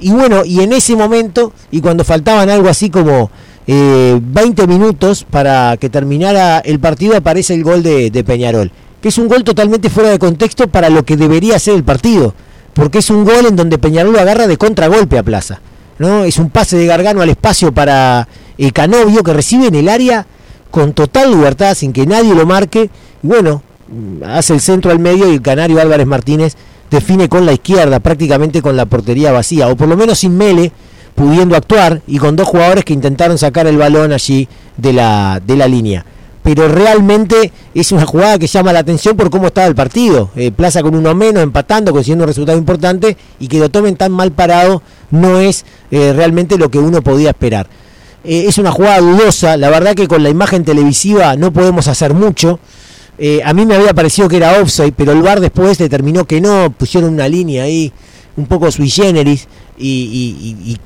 Y 0.00 0.10
bueno, 0.10 0.44
y 0.44 0.60
en 0.60 0.72
ese 0.72 0.96
momento, 0.96 1.52
y 1.70 1.80
cuando 1.80 2.04
faltaban 2.04 2.50
algo 2.50 2.68
así 2.68 2.90
como 2.90 3.30
20 3.66 4.62
eh, 4.62 4.66
minutos 4.66 5.24
para 5.28 5.76
que 5.78 5.88
terminara 5.88 6.58
el 6.58 6.80
partido, 6.80 7.16
aparece 7.16 7.54
el 7.54 7.64
gol 7.64 7.82
de, 7.82 8.10
de 8.10 8.24
Peñarol, 8.24 8.70
que 9.00 9.08
es 9.08 9.16
un 9.16 9.28
gol 9.28 9.44
totalmente 9.44 9.88
fuera 9.88 10.10
de 10.10 10.18
contexto 10.18 10.68
para 10.68 10.90
lo 10.90 11.04
que 11.04 11.16
debería 11.16 11.58
ser 11.58 11.74
el 11.74 11.84
partido, 11.84 12.34
porque 12.74 12.98
es 12.98 13.08
un 13.08 13.24
gol 13.24 13.46
en 13.46 13.56
donde 13.56 13.78
Peñarol 13.78 14.12
lo 14.12 14.20
agarra 14.20 14.46
de 14.46 14.58
contragolpe 14.58 15.16
a 15.16 15.22
Plaza. 15.22 15.60
¿no? 15.98 16.24
Es 16.24 16.38
un 16.38 16.50
pase 16.50 16.76
de 16.76 16.86
Gargano 16.86 17.22
al 17.22 17.30
espacio 17.30 17.72
para 17.72 18.28
el 18.58 18.72
Canovio 18.72 19.22
que 19.22 19.32
recibe 19.32 19.66
en 19.66 19.74
el 19.74 19.88
área 19.88 20.26
con 20.70 20.92
total 20.92 21.30
libertad, 21.30 21.74
sin 21.74 21.92
que 21.92 22.06
nadie 22.06 22.34
lo 22.34 22.46
marque. 22.46 22.90
Bueno, 23.22 23.62
hace 24.26 24.54
el 24.54 24.60
centro 24.60 24.90
al 24.90 24.98
medio 24.98 25.28
y 25.30 25.34
el 25.34 25.42
Canario 25.42 25.80
Álvarez 25.80 26.06
Martínez 26.06 26.56
define 26.90 27.28
con 27.28 27.46
la 27.46 27.52
izquierda, 27.52 28.00
prácticamente 28.00 28.62
con 28.62 28.76
la 28.76 28.86
portería 28.86 29.32
vacía, 29.32 29.68
o 29.68 29.76
por 29.76 29.88
lo 29.88 29.96
menos 29.96 30.18
sin 30.18 30.36
Mele 30.36 30.72
pudiendo 31.14 31.56
actuar 31.56 32.02
y 32.06 32.18
con 32.18 32.36
dos 32.36 32.48
jugadores 32.48 32.84
que 32.84 32.92
intentaron 32.92 33.38
sacar 33.38 33.66
el 33.66 33.76
balón 33.76 34.12
allí 34.12 34.48
de 34.76 34.92
la, 34.92 35.40
de 35.44 35.56
la 35.56 35.68
línea. 35.68 36.04
Pero 36.42 36.68
realmente 36.68 37.52
es 37.74 37.90
una 37.90 38.04
jugada 38.04 38.38
que 38.38 38.46
llama 38.46 38.72
la 38.72 38.80
atención 38.80 39.16
por 39.16 39.30
cómo 39.30 39.46
estaba 39.46 39.66
el 39.66 39.74
partido. 39.74 40.30
Eh, 40.36 40.52
Plaza 40.52 40.82
con 40.82 40.94
uno 40.94 41.14
menos, 41.14 41.42
empatando, 41.42 41.92
consiguiendo 41.92 42.24
un 42.24 42.28
resultado 42.28 42.58
importante 42.58 43.16
y 43.38 43.48
que 43.48 43.58
lo 43.58 43.70
tomen 43.70 43.96
tan 43.96 44.12
mal 44.12 44.30
parado 44.32 44.82
no 45.10 45.38
es 45.38 45.64
eh, 45.90 46.12
realmente 46.14 46.58
lo 46.58 46.70
que 46.70 46.78
uno 46.78 47.00
podía 47.00 47.30
esperar. 47.30 47.66
Eh, 48.24 48.46
es 48.48 48.56
una 48.56 48.72
jugada 48.72 49.00
dudosa, 49.00 49.56
la 49.58 49.68
verdad 49.68 49.94
que 49.94 50.08
con 50.08 50.22
la 50.22 50.30
imagen 50.30 50.64
televisiva 50.64 51.36
no 51.36 51.52
podemos 51.52 51.88
hacer 51.88 52.14
mucho. 52.14 52.58
Eh, 53.18 53.42
a 53.44 53.52
mí 53.52 53.66
me 53.66 53.74
había 53.74 53.92
parecido 53.92 54.28
que 54.28 54.38
era 54.38 54.60
offside, 54.60 54.94
pero 54.96 55.12
el 55.12 55.22
VAR 55.22 55.40
después 55.40 55.78
determinó 55.78 56.24
que 56.24 56.40
no, 56.40 56.70
pusieron 56.70 57.12
una 57.12 57.28
línea 57.28 57.64
ahí 57.64 57.92
un 58.36 58.46
poco 58.46 58.70
sui 58.72 58.90
generis 58.90 59.46
y, 59.78 60.76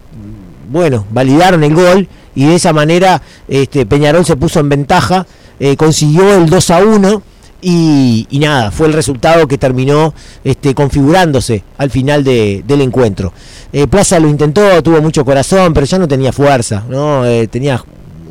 bueno, 0.70 1.06
validaron 1.10 1.64
el 1.64 1.74
gol 1.74 2.08
y 2.34 2.44
de 2.44 2.56
esa 2.56 2.72
manera 2.72 3.22
este, 3.46 3.86
Peñarol 3.86 4.26
se 4.26 4.36
puso 4.36 4.60
en 4.60 4.68
ventaja, 4.68 5.26
eh, 5.60 5.76
consiguió 5.76 6.34
el 6.34 6.50
2 6.50 6.70
a 6.70 6.78
1 6.82 7.22
y, 7.60 8.26
nada, 8.32 8.70
fue 8.70 8.86
el 8.86 8.92
resultado 8.92 9.48
que 9.48 9.58
terminó 9.58 10.14
este, 10.44 10.74
configurándose 10.74 11.64
al 11.76 11.90
final 11.90 12.22
del 12.22 12.80
encuentro. 12.80 13.32
Eh, 13.72 13.86
Plaza 13.86 14.20
lo 14.20 14.28
intentó, 14.28 14.82
tuvo 14.82 15.00
mucho 15.02 15.24
corazón, 15.24 15.74
pero 15.74 15.84
ya 15.84 15.98
no 15.98 16.08
tenía 16.08 16.32
fuerza, 16.32 16.84
¿no? 16.88 17.26
Eh, 17.26 17.48
tenía 17.48 17.82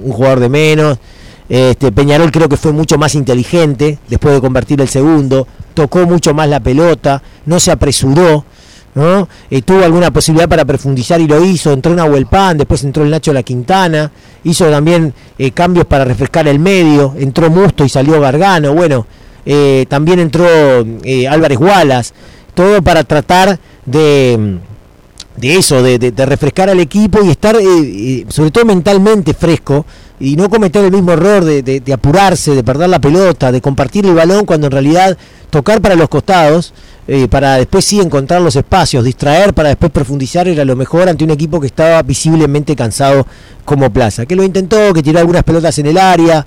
un 0.03 0.11
jugador 0.11 0.39
de 0.39 0.49
menos. 0.49 0.97
Este, 1.49 1.91
Peñarol 1.91 2.31
creo 2.31 2.49
que 2.49 2.57
fue 2.57 2.73
mucho 2.73 2.97
más 2.97 3.15
inteligente 3.15 3.99
después 4.09 4.33
de 4.33 4.41
convertir 4.41 4.81
el 4.81 4.89
segundo, 4.89 5.47
tocó 5.73 6.05
mucho 6.05 6.33
más 6.33 6.49
la 6.49 6.59
pelota, 6.59 7.21
no 7.45 7.59
se 7.59 7.71
apresuró, 7.71 8.43
¿no? 8.97 9.29
Eh, 9.51 9.61
tuvo 9.61 9.83
alguna 9.83 10.09
posibilidad 10.09 10.49
para 10.49 10.65
profundizar 10.65 11.21
y 11.21 11.27
lo 11.27 11.45
hizo, 11.45 11.71
entró 11.71 11.93
en 11.93 12.25
Pan, 12.25 12.57
después 12.57 12.83
entró 12.83 13.03
el 13.03 13.11
Nacho 13.11 13.31
La 13.31 13.43
Quintana, 13.43 14.11
hizo 14.43 14.67
también 14.71 15.13
eh, 15.37 15.51
cambios 15.51 15.85
para 15.85 16.03
refrescar 16.03 16.47
el 16.47 16.57
medio, 16.57 17.13
entró 17.15 17.51
Musto 17.51 17.85
y 17.85 17.89
salió 17.89 18.19
Gargano, 18.19 18.73
bueno, 18.73 19.05
eh, 19.45 19.85
también 19.87 20.17
entró 20.17 20.47
Álvarez 21.29 21.59
Wallace, 21.59 22.11
todo 22.55 22.81
para 22.81 23.03
tratar 23.03 23.59
de, 23.85 24.57
de 25.35 25.55
eso, 25.55 25.83
de, 25.83 26.11
refrescar 26.25 26.71
al 26.71 26.79
equipo 26.79 27.23
y 27.23 27.29
estar 27.29 27.55
sobre 28.29 28.49
todo 28.49 28.65
mentalmente 28.65 29.35
fresco 29.35 29.85
y 30.19 30.35
no 30.35 30.49
cometer 30.49 30.83
el 30.83 30.91
mismo 30.91 31.11
error 31.11 31.43
de, 31.43 31.61
de, 31.61 31.93
apurarse, 31.93 32.55
de 32.55 32.63
perder 32.63 32.89
la 32.89 32.99
pelota, 32.99 33.51
de 33.51 33.61
compartir 33.61 34.05
el 34.05 34.15
balón 34.15 34.45
cuando 34.45 34.67
en 34.67 34.71
realidad 34.71 35.17
tocar 35.49 35.81
para 35.81 35.95
los 35.95 36.09
costados 36.09 36.73
eh, 37.09 37.29
para 37.29 37.55
después 37.55 37.85
sí 37.85 38.01
encontrar 38.01 38.41
los 38.41 38.57
espacios, 38.57 39.05
distraer 39.05 39.53
para 39.53 39.69
después 39.69 39.93
profundizar 39.93 40.45
era 40.47 40.65
lo 40.65 40.75
mejor 40.75 41.07
ante 41.07 41.23
un 41.23 41.29
equipo 41.31 41.61
que 41.61 41.67
estaba 41.67 42.01
visiblemente 42.01 42.75
cansado 42.75 43.25
como 43.63 43.89
Plaza, 43.93 44.25
que 44.25 44.35
lo 44.35 44.43
intentó, 44.43 44.93
que 44.93 45.01
tiró 45.01 45.19
algunas 45.19 45.43
pelotas 45.43 45.79
en 45.79 45.85
el 45.85 45.97
área, 45.97 46.45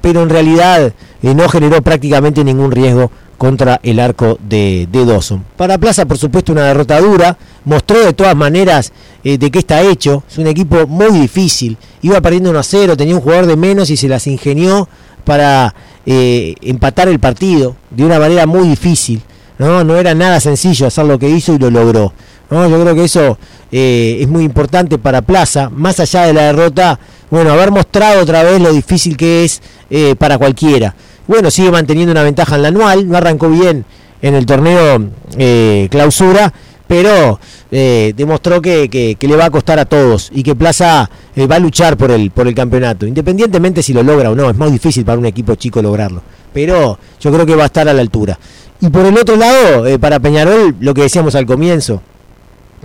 pero 0.00 0.22
en 0.22 0.30
realidad 0.30 0.94
eh, 1.22 1.34
no 1.34 1.48
generó 1.50 1.82
prácticamente 1.82 2.42
ningún 2.44 2.70
riesgo 2.70 3.10
contra 3.44 3.78
el 3.82 4.00
arco 4.00 4.38
de, 4.48 4.88
de, 4.90 5.04
Dawson. 5.04 5.44
Para 5.58 5.76
Plaza, 5.76 6.06
por 6.06 6.16
supuesto, 6.16 6.52
una 6.52 6.64
derrota 6.64 6.98
dura, 6.98 7.36
mostró 7.66 8.02
de 8.02 8.14
todas 8.14 8.34
maneras 8.34 8.90
eh, 9.22 9.36
de 9.36 9.50
qué 9.50 9.58
está 9.58 9.82
hecho, 9.82 10.22
es 10.30 10.38
un 10.38 10.46
equipo 10.46 10.86
muy 10.86 11.20
difícil, 11.20 11.76
iba 12.00 12.18
perdiendo 12.22 12.48
1 12.48 12.58
a 12.58 12.62
0, 12.62 12.96
tenía 12.96 13.14
un 13.14 13.20
jugador 13.20 13.44
de 13.44 13.56
menos 13.56 13.90
y 13.90 13.98
se 13.98 14.08
las 14.08 14.26
ingenió 14.26 14.88
para 15.24 15.74
empatar 16.06 17.08
el 17.08 17.18
partido 17.18 17.76
de 17.90 18.06
una 18.06 18.18
manera 18.18 18.46
muy 18.46 18.66
difícil. 18.66 19.20
¿no? 19.58 19.84
No 19.84 19.96
era 19.96 20.14
nada 20.14 20.40
sencillo 20.40 20.86
hacer 20.86 21.04
lo 21.04 21.18
que 21.18 21.28
hizo 21.28 21.52
y 21.52 21.58
lo 21.58 21.70
logró. 21.70 22.14
¿no? 22.50 22.66
Yo 22.68 22.80
creo 22.80 22.94
que 22.94 23.04
eso 23.04 23.38
eh, 23.70 24.18
es 24.20 24.28
muy 24.28 24.44
importante 24.44 24.96
para 24.96 25.22
Plaza, 25.22 25.68
más 25.70 26.00
allá 26.00 26.22
de 26.22 26.32
la 26.32 26.42
derrota, 26.44 26.98
bueno, 27.30 27.52
haber 27.52 27.70
mostrado 27.70 28.22
otra 28.22 28.42
vez 28.42 28.60
lo 28.60 28.72
difícil 28.72 29.16
que 29.16 29.44
es 29.44 29.60
eh, 29.90 30.14
para 30.16 30.38
cualquiera. 30.38 30.94
Bueno, 31.26 31.50
sigue 31.50 31.70
manteniendo 31.70 32.12
una 32.12 32.22
ventaja 32.22 32.56
en 32.56 32.62
la 32.62 32.68
anual, 32.68 33.08
no 33.08 33.16
arrancó 33.16 33.48
bien 33.48 33.84
en 34.20 34.34
el 34.34 34.44
torneo 34.46 35.08
eh, 35.38 35.88
clausura, 35.90 36.52
pero 36.86 37.40
demostró 37.70 38.62
que, 38.62 38.88
que, 38.88 39.26
le 39.26 39.36
va 39.36 39.46
a 39.46 39.50
costar 39.50 39.80
a 39.80 39.84
todos 39.84 40.30
y 40.32 40.44
que 40.44 40.54
Plaza 40.54 41.10
va 41.36 41.56
a 41.56 41.58
luchar 41.58 41.96
por 41.96 42.10
el, 42.12 42.30
por 42.30 42.46
el 42.46 42.54
campeonato, 42.54 43.04
independientemente 43.04 43.82
si 43.82 43.92
lo 43.92 44.02
logra 44.02 44.30
o 44.30 44.34
no, 44.36 44.48
es 44.48 44.56
más 44.56 44.70
difícil 44.70 45.04
para 45.04 45.18
un 45.18 45.26
equipo 45.26 45.56
chico 45.56 45.82
lograrlo, 45.82 46.22
pero 46.52 46.98
yo 47.18 47.32
creo 47.32 47.44
que 47.44 47.56
va 47.56 47.64
a 47.64 47.66
estar 47.66 47.88
a 47.88 47.92
la 47.92 48.00
altura. 48.00 48.38
Y 48.80 48.90
por 48.90 49.04
el 49.06 49.16
otro 49.16 49.36
lado, 49.36 49.86
eh, 49.86 49.98
para 49.98 50.20
Peñarol, 50.20 50.76
lo 50.78 50.94
que 50.94 51.02
decíamos 51.02 51.34
al 51.34 51.46
comienzo, 51.46 52.02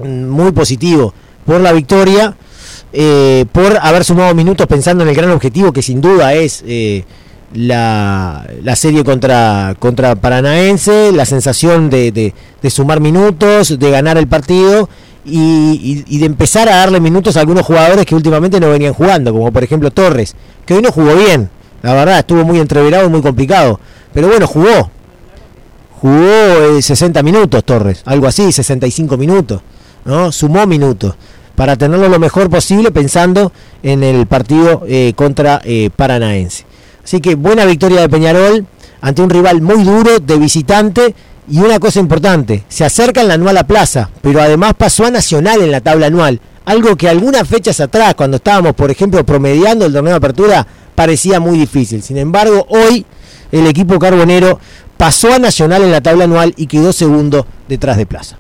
muy 0.04 0.54
positivo 0.54 1.14
por 1.46 1.60
la 1.62 1.74
victoria, 1.74 2.36
eh, 2.94 3.46
por 3.52 3.78
haber 3.82 4.04
sumado 4.04 4.34
minutos 4.34 4.66
pensando 4.66 5.04
en 5.04 5.10
el 5.10 5.16
gran 5.16 5.30
objetivo 5.30 5.72
que 5.72 5.82
sin 5.82 6.02
duda 6.02 6.34
es 6.34 6.64
eh, 7.54 8.62
la, 8.64 8.76
serie 8.76 9.04
contra, 9.04 9.76
contra 9.80 10.16
Paranaense, 10.16 11.12
la 11.12 11.26
sensación 11.26 11.90
de, 11.90 12.34
sumar 12.70 13.00
minutos, 13.00 13.80
de 13.80 13.92
ganar 13.92 14.18
el 14.18 14.28
partido 14.28 14.90
y, 15.26 16.04
y, 16.08 16.18
de 16.20 16.26
empezar 16.26 16.70
a 16.70 16.78
darle 16.78 17.00
minutos 17.00 17.38
a 17.38 17.42
algunos 17.42 17.66
jugadores 17.66 18.06
que 18.06 18.16
últimamente 18.16 18.60
no 18.60 18.70
venían 18.70 18.94
jugando, 18.94 19.34
como 19.34 19.52
por 19.52 19.64
ejemplo 19.64 19.92
Torres, 19.92 20.36
que 20.66 20.74
hoy 20.74 20.82
no 20.82 20.92
jugó 20.92 21.16
bien, 21.16 21.50
la 21.82 21.94
verdad, 21.94 22.20
estuvo 22.20 22.44
muy 22.44 22.60
entreverado 22.60 23.06
y 23.06 23.10
muy 23.10 23.22
complicado, 23.22 23.80
pero 24.14 24.28
bueno, 24.28 24.48
jugó, 24.48 24.92
jugó 26.02 26.82
60 26.82 27.20
eh, 27.20 27.24
minutos 27.24 27.64
Torres, 27.64 28.02
algo 28.06 28.28
así, 28.28 28.52
65 28.52 29.18
minutos, 29.18 29.62
¿no? 30.06 30.32
Sumó 30.32 30.66
minutos. 30.68 31.16
Para 31.56 31.76
tenerlo 31.76 32.08
lo 32.08 32.20
mejor 32.20 32.50
posible 32.50 32.90
pensando 32.90 33.52
en 33.84 34.02
el 34.02 34.28
partido 34.28 34.84
eh, 34.88 35.12
contra 35.16 35.60
eh, 35.66 35.90
Paranaense. 35.94 36.66
Así 37.04 37.20
que 37.22 37.36
buena 37.36 37.66
victoria 37.66 38.02
de 38.02 38.10
Peñarol 38.10 38.66
ante 39.02 39.22
un 39.22 39.30
rival 39.30 39.62
muy 39.62 39.84
duro 39.84 40.20
de 40.20 40.38
visitante 40.38 41.16
y 41.50 41.60
una 41.60 41.80
cosa 41.80 42.00
importante, 42.00 42.64
se 42.68 42.86
acerca 42.86 43.22
en 43.22 43.28
la 43.28 43.34
anual 43.34 43.58
a 43.58 43.66
plaza, 43.66 44.10
pero 44.22 44.42
además 44.42 44.74
pasó 44.78 45.06
a 45.06 45.12
Nacional 45.12 45.62
en 45.62 45.72
la 45.72 45.82
tabla 45.82 46.08
anual, 46.08 46.40
algo 46.66 46.96
que 46.96 47.10
algunas 47.10 47.48
fechas 47.48 47.80
atrás, 47.80 48.14
cuando 48.14 48.38
estábamos, 48.38 48.76
por 48.76 48.92
ejemplo, 48.92 49.26
promediando 49.26 49.86
el 49.86 49.94
torneo 49.94 50.14
de 50.14 50.18
apertura, 50.18 50.68
parecía 50.94 51.40
muy 51.40 51.58
difícil. 51.58 52.04
Sin 52.04 52.18
embargo, 52.18 52.68
hoy 52.70 53.06
el 53.52 53.66
equipo 53.66 53.98
carbonero 53.98 54.60
pasó 54.96 55.34
a 55.34 55.40
Nacional 55.40 55.82
en 55.82 55.92
la 55.92 56.02
tabla 56.02 56.26
anual 56.26 56.54
y 56.56 56.68
quedó 56.68 56.94
segundo 56.94 57.48
detrás 57.68 57.98
de 57.98 58.06
Plaza. 58.06 58.38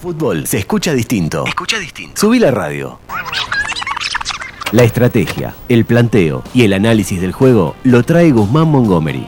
Fútbol 0.00 0.46
se 0.48 0.58
escucha 0.58 0.92
distinto. 0.94 1.44
Escucha 1.46 1.78
distinto. 1.78 2.20
Subí 2.20 2.40
la 2.40 2.50
radio. 2.50 2.98
La 4.72 4.84
estrategia, 4.84 5.54
el 5.68 5.84
planteo 5.84 6.42
y 6.54 6.62
el 6.62 6.72
análisis 6.72 7.20
del 7.20 7.32
juego 7.32 7.76
lo 7.84 8.04
trae 8.04 8.32
Guzmán 8.32 8.68
Montgomery. 8.68 9.26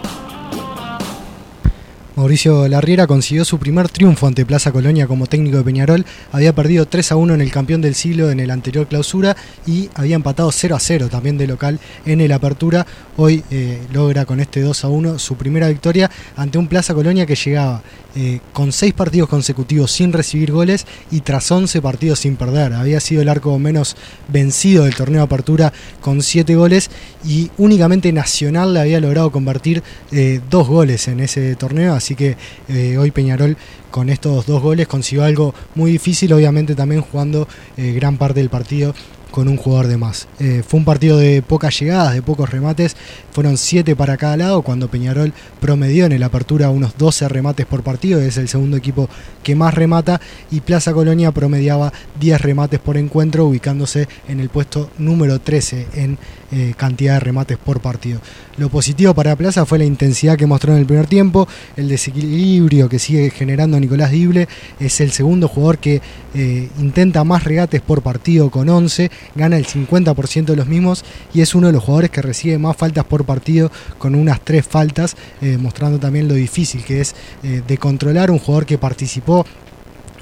Mauricio 2.16 2.68
Larriera 2.68 3.08
consiguió 3.08 3.44
su 3.44 3.58
primer 3.58 3.88
triunfo 3.88 4.28
ante 4.28 4.46
Plaza 4.46 4.70
Colonia 4.70 5.08
como 5.08 5.26
técnico 5.26 5.56
de 5.56 5.64
Peñarol. 5.64 6.06
Había 6.30 6.54
perdido 6.54 6.86
3 6.86 7.10
a 7.10 7.16
1 7.16 7.34
en 7.34 7.40
el 7.40 7.50
campeón 7.50 7.80
del 7.80 7.96
siglo 7.96 8.30
en 8.30 8.38
el 8.38 8.52
anterior 8.52 8.86
clausura 8.86 9.36
y 9.66 9.90
había 9.96 10.14
empatado 10.14 10.52
0 10.52 10.76
a 10.76 10.78
0 10.78 11.08
también 11.10 11.36
de 11.38 11.48
local 11.48 11.80
en 12.06 12.20
el 12.20 12.30
apertura. 12.30 12.86
Hoy 13.16 13.42
eh, 13.50 13.80
logra 13.92 14.26
con 14.26 14.38
este 14.38 14.60
2 14.60 14.84
a 14.84 14.88
1 14.88 15.18
su 15.18 15.34
primera 15.34 15.66
victoria 15.66 16.08
ante 16.36 16.56
un 16.56 16.68
Plaza 16.68 16.94
Colonia 16.94 17.26
que 17.26 17.34
llegaba 17.34 17.82
eh, 18.14 18.38
con 18.52 18.70
6 18.70 18.94
partidos 18.94 19.28
consecutivos 19.28 19.90
sin 19.90 20.12
recibir 20.12 20.52
goles 20.52 20.86
y 21.10 21.22
tras 21.22 21.50
11 21.50 21.82
partidos 21.82 22.20
sin 22.20 22.36
perder. 22.36 22.74
Había 22.74 23.00
sido 23.00 23.22
el 23.22 23.28
arco 23.28 23.58
menos 23.58 23.96
vencido 24.28 24.84
del 24.84 24.94
torneo 24.94 25.24
apertura 25.24 25.72
con 26.00 26.22
7 26.22 26.54
goles 26.54 26.90
y 27.24 27.50
únicamente 27.58 28.12
Nacional 28.12 28.72
le 28.72 28.80
había 28.80 29.00
logrado 29.00 29.32
convertir 29.32 29.82
2 30.12 30.12
eh, 30.12 30.40
goles 30.48 31.08
en 31.08 31.18
ese 31.18 31.56
torneo 31.56 31.94
Así 32.04 32.16
que 32.16 32.36
eh, 32.68 32.98
hoy 32.98 33.10
Peñarol 33.12 33.56
con 33.90 34.10
estos 34.10 34.44
dos 34.44 34.60
goles 34.60 34.86
consiguió 34.86 35.24
algo 35.24 35.54
muy 35.74 35.92
difícil, 35.92 36.34
obviamente 36.34 36.74
también 36.74 37.00
jugando 37.00 37.48
eh, 37.78 37.92
gran 37.92 38.18
parte 38.18 38.40
del 38.40 38.50
partido 38.50 38.94
con 39.30 39.48
un 39.48 39.56
jugador 39.56 39.86
de 39.86 39.96
más. 39.96 40.28
Eh, 40.38 40.62
fue 40.64 40.78
un 40.78 40.84
partido 40.84 41.16
de 41.16 41.40
pocas 41.40 41.80
llegadas, 41.80 42.12
de 42.12 42.20
pocos 42.20 42.50
remates, 42.50 42.94
fueron 43.32 43.56
7 43.56 43.96
para 43.96 44.18
cada 44.18 44.36
lado, 44.36 44.60
cuando 44.60 44.88
Peñarol 44.88 45.32
promedió 45.60 46.04
en 46.04 46.12
el 46.12 46.22
apertura 46.22 46.68
unos 46.68 46.96
12 46.98 47.26
remates 47.28 47.64
por 47.64 47.82
partido, 47.82 48.20
es 48.20 48.36
el 48.36 48.48
segundo 48.48 48.76
equipo 48.76 49.08
que 49.42 49.56
más 49.56 49.72
remata, 49.72 50.20
y 50.50 50.60
Plaza 50.60 50.92
Colonia 50.92 51.32
promediaba 51.32 51.92
10 52.20 52.42
remates 52.42 52.80
por 52.80 52.98
encuentro, 52.98 53.46
ubicándose 53.46 54.08
en 54.28 54.40
el 54.40 54.50
puesto 54.50 54.90
número 54.98 55.40
13 55.40 55.88
en 55.94 56.18
eh, 56.56 56.72
cantidad 56.76 57.14
de 57.14 57.20
remates 57.20 57.58
por 57.58 57.80
partido. 57.80 58.20
Lo 58.58 58.68
positivo 58.68 59.12
para 59.12 59.34
Plaza 59.34 59.66
fue 59.66 59.76
la 59.78 59.84
intensidad 59.84 60.36
que 60.38 60.46
mostró 60.46 60.72
en 60.72 60.78
el 60.78 60.86
primer 60.86 61.08
tiempo, 61.08 61.48
el 61.76 61.88
desequilibrio 61.88 62.88
que 62.88 63.00
sigue 63.00 63.30
generando 63.30 63.80
Nicolás 63.80 64.12
Dible, 64.12 64.46
es 64.78 65.00
el 65.00 65.10
segundo 65.10 65.48
jugador 65.48 65.78
que 65.78 66.00
eh, 66.32 66.68
intenta 66.78 67.24
más 67.24 67.42
regates 67.42 67.80
por 67.80 68.02
partido 68.02 68.52
con 68.52 68.68
11, 68.68 69.10
gana 69.34 69.56
el 69.56 69.66
50% 69.66 70.44
de 70.44 70.56
los 70.56 70.68
mismos 70.68 71.04
y 71.34 71.40
es 71.40 71.56
uno 71.56 71.66
de 71.66 71.72
los 71.72 71.82
jugadores 71.82 72.10
que 72.10 72.22
recibe 72.22 72.56
más 72.56 72.76
faltas 72.76 73.04
por 73.04 73.24
partido 73.24 73.72
con 73.98 74.14
unas 74.14 74.40
tres 74.40 74.64
faltas, 74.64 75.16
eh, 75.42 75.58
mostrando 75.58 75.98
también 75.98 76.28
lo 76.28 76.34
difícil 76.34 76.84
que 76.84 77.00
es 77.00 77.16
de 77.42 77.78
controlar 77.78 78.30
un 78.30 78.38
jugador 78.38 78.64
que 78.64 78.78
participó 78.78 79.44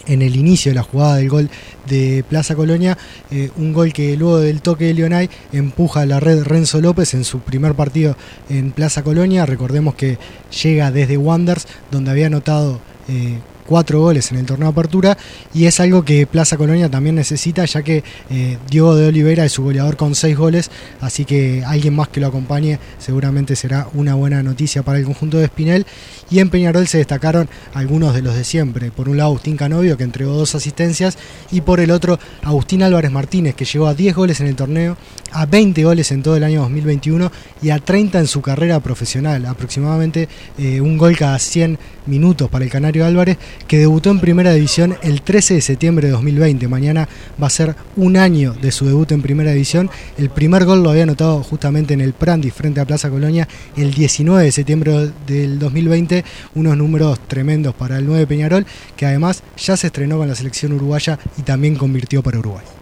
en 0.06 0.22
el 0.22 0.36
inicio 0.36 0.70
de 0.70 0.76
la 0.76 0.82
jugada 0.82 1.16
del 1.16 1.28
gol 1.28 1.50
de 1.86 2.24
Plaza 2.28 2.54
Colonia, 2.54 2.96
eh, 3.30 3.50
un 3.56 3.72
gol 3.72 3.92
que 3.92 4.16
luego 4.16 4.38
del 4.38 4.62
toque 4.62 4.86
de 4.86 4.94
Leonay 4.94 5.30
empuja 5.52 6.02
a 6.02 6.06
la 6.06 6.20
red 6.20 6.42
Renzo 6.42 6.80
López 6.80 7.14
en 7.14 7.24
su 7.24 7.40
primer 7.40 7.74
partido 7.74 8.16
en 8.48 8.72
Plaza 8.72 9.02
Colonia. 9.02 9.46
Recordemos 9.46 9.94
que 9.94 10.18
llega 10.62 10.90
desde 10.90 11.16
Wanders, 11.16 11.66
donde 11.90 12.10
había 12.10 12.26
anotado 12.26 12.80
eh, 13.08 13.38
cuatro 13.66 14.00
goles 14.00 14.30
en 14.32 14.38
el 14.38 14.46
torneo 14.46 14.68
de 14.68 14.72
apertura 14.72 15.16
y 15.54 15.66
es 15.66 15.80
algo 15.80 16.04
que 16.04 16.26
Plaza 16.26 16.56
Colonia 16.56 16.90
también 16.90 17.14
necesita 17.14 17.64
ya 17.64 17.82
que 17.82 18.02
eh, 18.30 18.58
Diego 18.70 18.94
de 18.96 19.08
Oliveira 19.08 19.44
es 19.44 19.52
su 19.52 19.62
goleador 19.62 19.96
con 19.96 20.14
seis 20.14 20.36
goles, 20.36 20.70
así 21.00 21.24
que 21.24 21.62
alguien 21.64 21.94
más 21.94 22.08
que 22.08 22.20
lo 22.20 22.26
acompañe 22.26 22.78
seguramente 22.98 23.56
será 23.56 23.88
una 23.94 24.14
buena 24.14 24.42
noticia 24.42 24.82
para 24.82 24.98
el 24.98 25.04
conjunto 25.04 25.38
de 25.38 25.44
Espinel. 25.44 25.86
Y 26.30 26.38
en 26.38 26.48
Peñarol 26.48 26.86
se 26.88 26.98
destacaron 26.98 27.48
algunos 27.74 28.14
de 28.14 28.22
los 28.22 28.34
de 28.34 28.44
siempre, 28.44 28.90
por 28.90 29.08
un 29.08 29.18
lado 29.18 29.30
Agustín 29.30 29.56
Canovio 29.56 29.96
que 29.96 30.04
entregó 30.04 30.32
dos 30.32 30.54
asistencias 30.54 31.18
y 31.50 31.60
por 31.60 31.80
el 31.80 31.90
otro 31.90 32.18
Agustín 32.42 32.82
Álvarez 32.82 33.10
Martínez 33.10 33.54
que 33.54 33.64
llegó 33.64 33.86
a 33.86 33.94
10 33.94 34.14
goles 34.14 34.40
en 34.40 34.46
el 34.46 34.56
torneo, 34.56 34.96
a 35.32 35.46
20 35.46 35.84
goles 35.84 36.10
en 36.10 36.22
todo 36.22 36.36
el 36.36 36.44
año 36.44 36.62
2021 36.62 37.30
y 37.60 37.70
a 37.70 37.78
30 37.78 38.20
en 38.20 38.26
su 38.26 38.40
carrera 38.40 38.80
profesional, 38.80 39.44
aproximadamente 39.46 40.28
eh, 40.58 40.80
un 40.80 40.96
gol 40.96 41.16
cada 41.16 41.38
100 41.38 41.78
minutos 42.06 42.48
para 42.48 42.64
el 42.64 42.70
Canario 42.70 43.04
Álvarez 43.04 43.38
que 43.66 43.78
debutó 43.78 44.10
en 44.10 44.20
Primera 44.20 44.52
División 44.52 44.96
el 45.02 45.22
13 45.22 45.54
de 45.54 45.60
septiembre 45.60 46.08
de 46.08 46.12
2020. 46.12 46.68
Mañana 46.68 47.08
va 47.42 47.46
a 47.46 47.50
ser 47.50 47.74
un 47.96 48.16
año 48.16 48.54
de 48.60 48.72
su 48.72 48.86
debut 48.86 49.10
en 49.12 49.22
Primera 49.22 49.52
División. 49.52 49.90
El 50.18 50.30
primer 50.30 50.64
gol 50.64 50.82
lo 50.82 50.90
había 50.90 51.04
anotado 51.04 51.42
justamente 51.42 51.94
en 51.94 52.00
el 52.00 52.12
Prandi 52.12 52.50
frente 52.50 52.80
a 52.80 52.84
Plaza 52.84 53.10
Colonia 53.10 53.48
el 53.76 53.94
19 53.94 54.44
de 54.44 54.52
septiembre 54.52 55.10
del 55.26 55.58
2020. 55.58 56.24
Unos 56.54 56.76
números 56.76 57.18
tremendos 57.28 57.74
para 57.74 57.98
el 57.98 58.06
9 58.06 58.26
Peñarol, 58.26 58.66
que 58.96 59.06
además 59.06 59.42
ya 59.56 59.76
se 59.76 59.88
estrenó 59.88 60.18
con 60.18 60.28
la 60.28 60.34
selección 60.34 60.72
uruguaya 60.72 61.18
y 61.38 61.42
también 61.42 61.76
convirtió 61.76 62.22
para 62.22 62.38
Uruguay. 62.38 62.72